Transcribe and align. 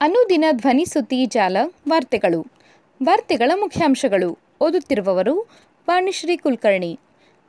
ಅನುದಿನ 0.00 0.44
ಧ್ವನಿ 0.52 0.84
ಸುದ್ದಿ 0.84 1.26
ಜಾಲ, 1.26 1.56
ವಾರ್ತೆಗಳು. 1.88 2.46
ವಾರ್ತೆಗಳ 3.04 3.52
ಮುಖ್ಯಾಂಶಗಳು. 3.60 4.38
ಓದುತ್ತಿರುವವರು 4.60 5.40
ವಾಣಿಶ್ರೀ 5.88 6.36
ಕುಲಕರ್ಣಿ. 6.36 7.00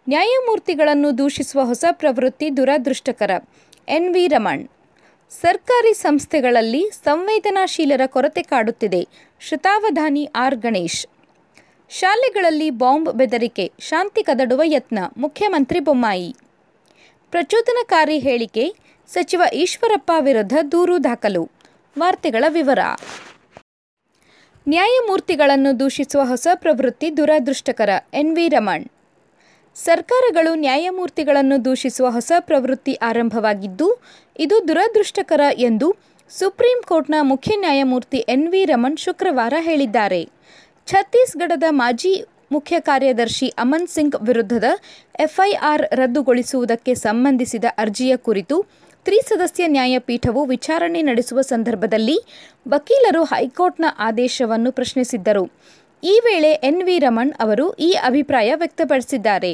ನ್ಯಾಯಮೂರ್ತಿಗಳನ್ನು 0.10 1.18
ದೂಷಿಸುವ 1.18 1.64
ಹೊಸ 1.64 1.86
ಪ್ರವೃತ್ತಿ 1.92 2.58
ದುರದೃಷ್ಟಕರ. 2.58 3.32
N 3.90 4.14
V 4.14 4.28
Raman. 4.28 4.68
ಸರ್ಕಾರಿ 5.30 5.94
ಸಂಸ್ಥೆಗಳಲ್ಲಿ 5.94 6.90
ಸಂವೇದನಾಶೀಲರ 7.04 8.02
ಕೊರತೆ 8.06 8.42
ಕಾಡುತ್ತಿದೆ. 8.42 9.08
ಶತಾವಧಾನಿ 9.40 10.30
ಆರ್ 10.36 10.56
ಗಣೇಶ್. 10.56 11.08
ಶಾಲೆಗಳಲ್ಲಿ 11.90 12.70
ಬಾಂಬ್ 12.70 13.18
ಬೆದರಿಕೆ, 13.18 13.72
ಶಾಂತಿ 13.80 14.24
ಕದಡುವ 14.24 14.62
ಯತ್ನ, 14.66 15.00
ಮುಖ್ಯಮಂತ್ರಿ 15.18 15.80
ಬೊಮ್ಮಾಯಿ. 15.80 16.36
ಪ್ರಚೋದನಕಾರಿ 17.32 18.20
ಹೇಳಿಕೆ, 18.20 18.76
ಸಚಿವ 19.08 19.42
ಈಶ್ವರಪ್ಪ 19.54 20.12
ವಿರುದ್ಧ 20.20 20.58
ದೂರು 20.72 21.04
ದಾಖಲು. 21.04 21.59
ವಾರ್ತೆಗಳ 21.96 22.46
ವಿವರ. 22.48 22.80
ನ್ಯಾಯಮೂರ್ತಿಗಳನ್ನು 24.68 25.80
ದೂಷಿಸುವ 25.80 26.22
ಹೊಸ 26.24 26.48
ಪ್ರವೃತ್ತಿ 26.54 27.18
ದುರದೃಷ್ಟಕರ. 27.18 27.90
N 28.14 28.36
V 28.36 28.48
Raman. 28.48 28.86
ಸರ್ಕಾರಗಳು 29.76 30.56
ನ್ಯಾಯಮೂರ್ತಿಗಳನ್ನು 30.56 31.66
ದೂಷಿಸುವ 31.66 32.10
ಹೊಸ 32.10 32.32
ಪ್ರವೃತ್ತಿ 32.40 32.94
ಆರಂಭವಾಗಿದ್ದು, 32.94 34.02
ಇದು 34.40 34.68
ದುರದೃಷ್ಟಕರ 34.68 35.42
ಎಂದು 35.54 35.96
ಸುಪ್ರೀಂ 36.30 36.82
ಕೋರ್ಟ್ನ 36.82 37.16
ಮುಖ್ಯ 37.22 37.56
ನ್ಯಾಯಮೂರ್ತಿ 37.56 38.18
ಎನ್ 38.18 38.48
ವಿ 38.48 38.66
ರಮಣ್ 38.66 38.98
ಶುಕ್ರವಾರ 38.98 39.54
ಹೇಳಿದ್ದಾರೆ. 39.60 40.30
ಛತ್ತೀಸ್ಗಢದ 40.88 41.64
ಮಾಜಿ 41.70 42.24
ಮುಖ್ಯ 42.52 42.80
ಕಾರ್ಯದರ್ಶಿ 42.80 43.48
ಅಮನ್ 43.48 43.88
ಸಿಂಗ್ 43.88 44.16
ವಿರುದ್ಧದ 44.16 44.64
ಎಫ್ಐಆರ್ 45.20 45.84
ರದ್ದುಗೊಳಿಸುವುದಕ್ಕೆ 45.96 46.96
ಸಂಬಂಧಿಸಿದ 46.96 47.66
ಅರ್ಜಿಯ 47.78 48.18
ಕುರಿತು 48.18 48.66
ತ್ರಿಸದಸ್ಯ 49.06 49.68
ನ್ಯಾಯಪೀಠವು 49.68 50.42
ವಿಚಾರಣೆ 50.46 51.02
ನಡೆಸುವ 51.02 51.42
ಸಂದರ್ಭದಲ್ಲಿ 51.42 52.18
ವಕೀಲರು 52.68 53.22
ಹೈಕೋರ್ಟ್ನ 53.24 53.86
ಆದೇಶವನ್ನು 54.08 54.72
ಪ್ರಶ್ನಿಸಿದ್ದರು. 54.72 55.44
ಈ 56.04 56.14
ವೇಳೆ 56.26 56.52
ಎನ್ 56.70 56.84
ವಿ 56.84 56.96
ರಮಣ್ 57.00 57.32
ಅವರು 57.40 57.66
ಈ 57.88 57.90
ಅಭಿಪ್ರಾಯ 58.10 58.50
ವ್ಯಕ್ತಪಡಿಸಿದ್ದಾರೆ. 58.56 59.52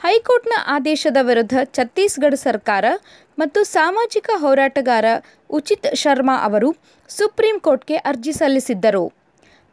ಹೈಕೋರ್ಟ್ನ 0.00 0.54
ಆದೇಶದ 0.66 1.18
ವಿರುದ್ಧ 1.20 1.56
ಛತ್ತೀಸ್ಗಢ 1.76 2.34
ಸರ್ಕಾರ 2.46 2.84
ಮತ್ತು 3.38 3.62
ಸಾಮಾಜಿಕ 3.76 4.30
ಹೋರಾಟಗಾರ 4.34 5.04
ಉಚಿತ್ 5.50 5.88
ಶರ್ಮಾ 5.94 6.36
ಅವರು 6.48 6.70
ಸುಪ್ರೀಂ 7.08 7.60
ಕೋರ್ಟ್ಗೆ 7.60 7.96
ಅರ್ಜಿ 8.10 8.32
ಸಲ್ಲಿಸಿದ್ದರು. 8.32 9.04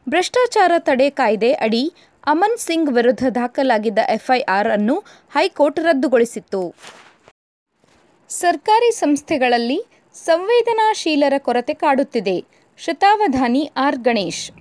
ಭ್ರಷ್ಟಾಚಾರ 0.08 0.72
ತಡೆ 0.78 1.09
ಕಾಯ್ದೆ 1.09 1.52
ಅಡಿ 1.66 1.84
ಅಮನ್ 2.28 2.58
ಸಿಂಗ್ 2.67 2.94
ವಿರುದ್ಧ 2.94 3.25
ದಾಖಲಾಗಿದ್ದ 3.36 4.00
ಎಫ್ಐಆರ್ 4.17 4.69
ಅನ್ನು 4.78 4.95
ಹೈಕೋರ್ಟ್ 5.36 5.80
ರದ್ದುಗೊಳಿಸಿತ್ತು. 5.89 6.63
ಸರ್ಕಾರಿ 8.30 8.91
ಸಂಸ್ಥೆಗಳಲ್ಲಿ 8.91 9.85
ಸಂವೇದನಾಶೀಲರ 10.13 11.33
ಕೊರತೆ 11.38 11.73
ಕಾಡುತ್ತಿದೆ. 11.73 12.45
ಶತಾವಧಾನಿ 12.77 13.72
ಆರ್. 13.77 13.95
ಗಣೇಶ್. 13.95 14.52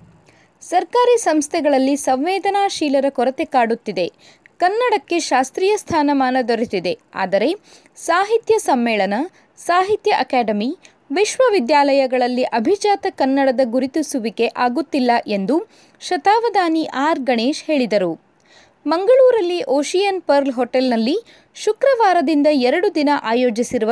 ಸರ್ಕಾರಿ 0.61 1.17
ಸಂಸ್ಥೆಗಳಲ್ಲಿ 1.17 1.95
ಸಂವೇದನಾಶೀಲರ 1.95 3.05
ಕೊರತೆ 3.09 3.45
ಕಾಡುತ್ತಿದೆ. 3.45 4.11
ಕನ್ನಡಕ್ಕೆ 4.57 5.19
ಶಾಸ್ತ್ರೀಯ 5.19 5.77
ಸ್ಥಾನಮಾನ 5.77 6.37
ದೊರೆತಿದೆ. 6.47 6.97
ಆದರೆ 7.15 7.55
ಸಾಹಿತ್ಯ 7.95 8.57
ಸಮ್ಮೇಳನ, 8.57 9.13
ಸಾಹಿತ್ಯ 9.57 10.11
ಅಕಾಡೆಮಿ, 10.11 10.77
ವಿಶ್ವವಿದ್ಯಾಲಯಗಳಲ್ಲಿ 11.11 12.43
ಅಭಿಜಾತ 12.43 13.05
ಕನ್ನಡದ 13.09 13.59
ಗುರುತಿಸುವಿಕೆ 13.63 14.47
ಆಗುತ್ತಿಲ್ಲ 14.47 15.11
ಎಂದು 15.27 15.67
ಶತಾವಧಾನಿ 15.99 16.89
ಆರ್. 16.93 17.19
ಗಣೇಶ್ 17.19 17.63
ಹೇಳಿದರು. 17.63 18.28
ಮಂಗಳೂರಲ್ಲಿ 18.85 19.63
ಓಷಿಯನ್ 19.63 20.21
ಪರ್ಲ್ 20.21 20.53
ಹೋಟೆಲ್ನಲ್ಲಿ 20.53 21.17
ಶುಕ್ರವಾರದಿಂದ 21.55 22.47
ಎರಡು 22.51 22.95
ದಿನ 22.95 23.09
ಆಯೋಜಿಸಿರುವ 23.23 23.91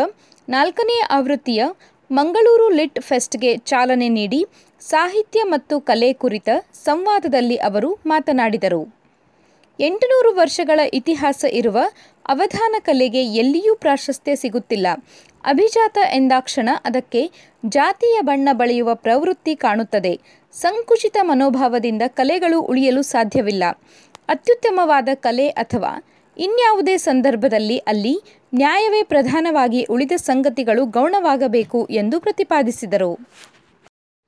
ನಾಲ್ಕನೇ 0.50 1.02
ಆವೃತ್ತಿಯ 1.10 1.66
ಮಂಗಳೂರು 2.12 2.70
ಲಿಟ್ 2.70 3.02
ಫೆಸ್ಟ್ಗೆ 3.02 3.58
ಚಾಲನೆ 3.58 4.10
ನೀಡಿ 4.10 4.46
ಸಾಹಿತ್ಯ 4.80 5.44
ಮತ್ತು 5.44 5.80
ಕಲೆ 5.80 6.14
ಕುರಿತ 6.14 6.50
ಸಂವಾದದಲ್ಲಿ 6.74 7.58
ಅವರು 7.58 7.98
ಮಾತನಾಡಿದರು. 8.06 8.98
ಎಂಟುನೂರು 9.80 10.36
ವರ್ಷಗಳ 10.36 10.80
ಇತಿಹಾಸ 10.94 11.46
ಇರುವ 11.52 11.78
ಅವಧಾನ 12.28 12.76
ಕಲೆಗೆ 12.80 13.26
ಎಲ್ಲಿಯೂ 13.26 13.76
ಪ್ರಾಶಸ್ತ್ಯ 13.76 14.36
ಸಿಗುತ್ತಿಲ್ಲ. 14.36 14.88
ಅಭಿಜಾತ 15.46 15.98
ಎಂದಾಕ್ಷಣ 16.14 16.70
ಅದಕ್ಕೆ 16.86 17.32
ಜಾತಿಯ 17.66 18.22
ಬಣ್ಣ 18.22 18.50
ಬಳಿಯುವ 18.52 18.96
ಪ್ರವೃತ್ತಿ 18.96 19.56
ಕಾಣುತ್ತದೆ. 19.56 20.20
ಸಂಕುಚಿತ 20.52 21.18
ಮನೋಭಾವದಿಂದ 21.22 22.02
ಕಲೆಗಳು 22.08 22.62
ಉಳಿಯಲು 22.62 23.02
ಸಾಧ್ಯವಿಲ್ಲ. 23.02 23.64
ಅತ್ಯುತ್ತಮವಾದ 24.28 25.10
ಕಲೆ 25.14 25.50
ಅಥವಾ 25.50 26.04
ಇನ್ಯಾವುದೇ 26.38 26.98
ಸಂದರ್ಭದಲ್ಲಿ 26.98 27.78
ಅಲ್ಲಿ 27.78 28.22
ನ್ಯಾಯವೇ 28.56 29.04
ಪ್ರಧಾನವಾಗಿ 29.04 29.84
ಉಳಿದ 29.84 30.12
ಸಂಗತಿಗಳು 30.16 30.86
ಗೌಣವಾಗಬೇಕು 30.86 31.88
ಎಂದು 31.90 32.20
ಪ್ರತಿಪಾದಿಸಿದರು. 32.20 33.20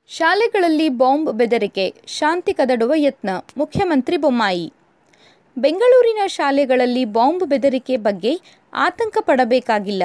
ಶಾಲೆಗಳಲ್ಲಿ 0.08 0.90
ಬಾಂಬ್ 0.90 1.34
ಬೆದರಿಕೆ, 1.34 1.94
ಶಾಂತಿ 2.08 2.54
ಕದಡುವ 2.54 2.94
ಯತ್ನ, 2.96 3.30
ಮುಖ್ಯಮಂತ್ರಿ 3.58 4.18
ಬೊಮ್ಮಾಯಿ. 4.18 4.74
ಬೆಂಗಳೂರಿನ 5.58 6.18
ಶಾಲೆಗಳಲ್ಲಿ 6.28 7.06
ಬಾಂಬ್ 7.06 7.44
ಬೆದರಿಕೆ 7.44 7.98
ಬಗ್ಗೆ 7.98 8.40
ಆತಂಕ 8.74 9.18
ಪಡಬೇಕಾಗಿಲ್ಲ. 9.22 10.04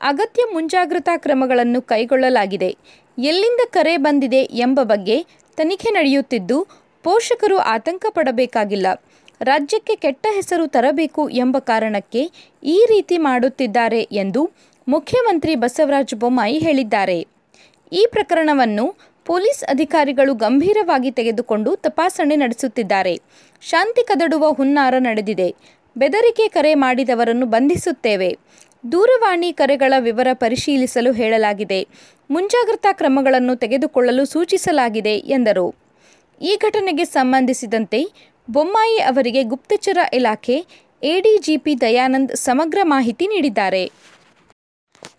ಅಗತ್ಯ 0.00 0.42
ಮುಂಜಾಗ್ರತಾ 0.52 1.16
ಕ್ರಮಗಳನ್ನು 1.16 1.82
ಕೈಗೊಳ್ಳಲಾಗಿದೆ. 1.82 2.76
ಎಲ್ಲಿಂದ 3.18 3.60
ಕರೆ 3.70 3.96
ಬಂದಿದೆ 3.96 4.36
ಎಂಬ 4.36 4.80
ಬಗ್ಗೆ 4.82 5.26
ತನಿಖೆ 5.56 5.90
ನಡೆಯುತ್ತಿದ್ದು 5.90 6.66
ಪೋಷಕರು 7.04 7.56
ಆತಂಕ 7.58 8.06
ಪಡಬೇಕಾಗಿಲ್ಲ. 8.08 8.86
ರಾಜ್ಯಕ್ಕೆ 9.40 9.94
ಕೆಟ್ಟ 9.96 10.26
ಹೆಸರು 10.34 10.66
ತರಬೇಕು 10.66 11.28
ಎಂಬ 11.28 11.56
ಕಾರಣಕ್ಕೆ 11.58 12.22
ಈ 12.62 12.86
ರೀತಿ 12.88 13.18
ಮಾಡುತ್ತಿದ್ದಾರೆ 13.18 14.00
ಎಂದು 14.00 14.42
ಮುಖ್ಯಮಂತ್ರಿ 14.88 15.54
ಬಸವರಾಜ 15.54 16.14
ಬೊಮ್ಮಾಯಿ 16.14 16.58
ಹೇಳಿದ್ದಾರೆ. 16.58 17.18
ಈ 17.92 18.06
ಪ್ರಕರಣವನ್ನು 18.10 18.86
ಪೊಲೀಸ್ 19.24 19.64
ಅಧಿಕಾರಿಗಳು 19.64 20.34
ಗಂಭೀರವಾಗಿ 20.34 21.10
ತೆಗೆದುಕೊಂಡು 21.10 21.76
ತಪಾಸಣೆ 21.76 22.36
ನಡೆಸುತ್ತಿದ್ದಾರೆ. 22.36 23.14
ಶಾಂತಿ 23.62 24.02
ಕದಡುವ 24.04 24.50
ಹುನ್ನಾರ 24.50 24.94
ನಡೆದಿದೆ. 24.98 25.48
ಬೆದರಿಕೆ 25.96 26.48
ಕರೆ 26.48 26.74
ಮಾಡಿದವರನ್ನು 26.74 27.46
ಬಂಧಿಸುತ್ತೇವೆ. 27.46 28.30
ದೂರವಾಣಿ 28.92 29.52
ಕರೆಗಳ 29.52 29.94
ವಿವರ 29.98 30.28
ಪರಿಶೀಲಿಸಲು 30.32 31.12
ಹೇಳಲಾಗಿದೆ. 31.12 31.80
ಮುಂಜಾಗ್ರತಾ 32.30 32.92
ಕ್ರಮಗಳನ್ನು 32.92 33.56
ತೆಗೆದುಕೊಳ್ಳಲು 33.56 34.24
ಸೂಚಿಸಲಾಗಿದೆ 34.24 35.14
ಎಂದರು. 35.36 35.83
ಈ 36.40 36.56
ಘಟನೆಗೆ 36.56 37.04
ಸಂಬಂಧಿಸಿದಂತೆ 37.04 38.00
ಬೊಮ್ಮಾಯಿ 38.50 38.98
ಅವರಿಗೆ 38.98 39.42
ಗುಪ್ತಚರ 39.42 39.98
ಇಲಾಖೆ 40.12 40.64
ಎಡಿಜಿಪಿ 41.02 41.80
ದಯಾನಂದ್ 41.80 42.36
ಸಮಗ್ರ 42.36 42.78
ಮಾಹಿತಿ 42.82 43.26
ನೀಡಿದ್ದಾರೆ. 43.26 43.92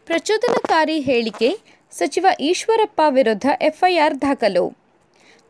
ಪ್ರಚೋದನಕಾರಿ 0.05 0.99
ಹೇಳಿಕೆ, 0.99 1.49
ಸಚಿವ 1.91 2.25
ಈಶ್ವರಪ್ಪ 2.39 3.01
ವಿರುದ್ಧ 3.09 3.45
ಎಫ್ಐಆರ್ 3.61 4.21
ದಾಖಲು. 4.21 4.85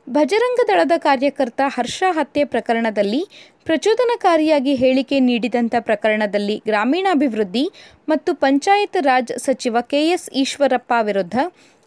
ಭಜರಂಗ 0.10 0.60
ದಳದ 0.68 0.92
ಕಾರ್ಯಕರ್ತ 0.98 1.62
ಹರ್ಷ 1.66 2.04
ಹತ್ಯೆ 2.08 2.44
ಪ್ರಕರಣದಲ್ಲಿ 2.44 3.22
ಪ್ರಚೋದನಕಾರಿಯಾಗಿ 3.66 4.76
ಹೇಳಿಕೆ 4.76 5.20
ನೀಡಿದಂಥ 5.20 5.76
ಪ್ರಕರಣದಲ್ಲಿ 5.80 6.64
ಗ್ರಾಮೀಣಾಭಿವೃದ್ಧಿ 6.66 7.72
ಮತ್ತು 8.10 8.34
ಪಂಚಾಯತ್ 8.34 8.98
ರಾಜ್ 9.02 9.34
ಸಚಿವ 9.38 9.78
ಕೆಎಸ್ 9.82 10.30
ಈಶ್ವರಪ್ಪ 10.30 10.94
ವಿರುದ್ಧ 11.02 11.38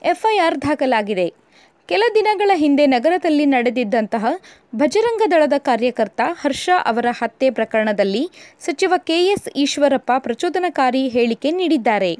ಎಫ್ಐಆರ್ 0.03 0.63
ದಾಖಲಾಗಿದೆ. 0.63 1.48
ಕೆಲ 1.89 2.03
ದಿನಗಳ 2.15 2.51
ಹಿಂದೆ 2.55 2.87
ನಗರದಲ್ಲಿ 2.87 3.45
ನಡೆದಿದ್ದಂತಹ 3.47 4.27
ಭಜರಂಗ 4.75 5.23
ದಳದ 5.31 5.53
ಕಾರ್ಯಕರ್ತ 5.59 6.21
ಹರ್ಷ 6.41 6.71
ಅವರ 6.85 7.07
ಹತ್ಯೆ 7.11 7.51
ಪ್ರಕರಣದಲ್ಲಿ 7.51 8.31
ಸಚಿವ 8.61 8.95
ಕೆಎಸ್ 8.99 9.49
ಈಶ್ವರಪ್ಪ 9.57 10.13
ಪ್ರಚೋದನಕಾರಿ 10.19 11.09
ಹೇಳಿಕೆ 11.09 11.51
ನೀಡಿದ್ದಾರೆ. 11.51 12.11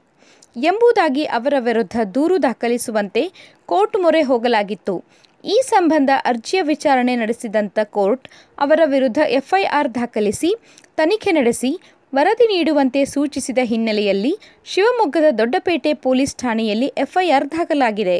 ಎಂಬುದಾಗಿ 0.57 1.25
ಅವರ 1.25 1.55
ವಿರುದ್ಧ 1.59 1.97
ದೂರು 2.15 2.43
ದಾಖಲಿಸುವಂತೆ 2.43 3.23
ಕೋರ್ಟ್ 3.67 3.97
ಮೊರೆ 3.97 4.23
ಹೋಗಲಾಗಿತ್ತು. 4.23 5.05
ಈ 5.45 5.61
ಸಂಬಂಧ 5.65 6.11
ಅರ್ಜಿಯ 6.25 6.63
ವಿಚಾರಣೆ 6.63 7.17
ನಡೆಸಿದಂಥ 7.17 7.79
ಕೋರ್ಟ್ 7.83 8.27
ಅವರ 8.59 8.81
ವಿರುದ್ಧ 8.85 9.19
ಎಫ್ಐಆರ್ 9.19 9.95
ದಾಖಲಿಸಿ, 9.95 10.51
ತನಿಖೆ 10.97 11.33
ನಡೆಸಿ, 11.33 11.73
ವರದಿ 12.15 12.47
ನೀಡುವಂತೆ 12.47 13.05
ಸೂಚಿಸಿದ 13.05 13.59
ಹಿನ್ನೆಲೆಯಲ್ಲಿ 13.63 14.35
ಶಿವಮೊಗ್ಗದ 14.65 15.31
ದೊಡ್ಡಪೇಟೆ 15.39 15.95
ಪೊಲೀಸ್ 15.95 16.37
ಠಾಣೆಯಲ್ಲಿ 16.37 16.91
ಎಫ್ಐಆರ್ 16.99 17.51
ದಾಖಲಾಗಿದೆ. 17.51 18.19